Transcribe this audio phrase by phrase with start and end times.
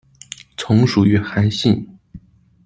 [0.57, 1.87] 从属于韩信。